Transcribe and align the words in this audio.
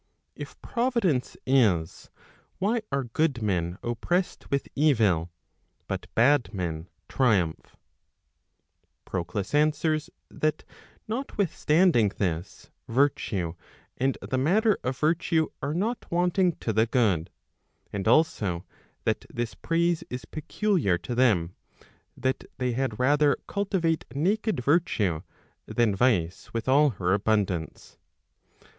If 0.35 0.59
Providence 0.63 1.37
is, 1.45 2.09
why 2.57 2.81
are 2.91 3.03
good 3.03 3.43
men 3.43 3.77
oppressed 3.83 4.49
with 4.49 4.67
evil, 4.73 5.29
but 5.87 6.07
bad 6.15 6.51
men 6.51 6.87
triumph? 7.07 7.75
Proclus 9.05 9.53
answers, 9.53 10.09
that 10.31 10.63
notwithstanding 11.07 12.09
this, 12.17 12.71
virtue 12.87 13.53
and 13.95 14.17
the 14.23 14.39
matter 14.39 14.79
of 14.83 14.97
virtue 14.97 15.49
are 15.61 15.75
not 15.75 16.09
wanting 16.09 16.53
to 16.53 16.73
the 16.73 16.87
good; 16.87 17.29
and 17.93 18.07
also, 18.07 18.65
that 19.03 19.27
this 19.31 19.53
praise 19.53 20.03
is 20.09 20.25
peculiar 20.25 20.97
to 20.97 21.13
them, 21.13 21.53
that 22.17 22.43
they 22.57 22.71
had 22.71 22.99
rather 22.99 23.37
cultivate 23.47 24.05
naked 24.15 24.61
Virtue, 24.63 25.21
than 25.67 25.95
Vice 25.95 26.51
with 26.55 26.67
all 26.67 26.89
her 26.97 27.13
abundance. 27.13 27.99